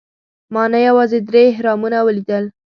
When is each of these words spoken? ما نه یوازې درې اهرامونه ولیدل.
ما 0.53 0.63
نه 0.73 0.79
یوازې 0.87 1.19
درې 1.29 1.43
اهرامونه 1.51 1.97
ولیدل. 2.01 2.45